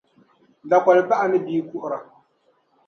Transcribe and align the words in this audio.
Dakoli 0.69 1.01
baɣa 1.09 1.25
ni 1.27 1.39
bia 1.45 1.61
kuhira 1.69 1.97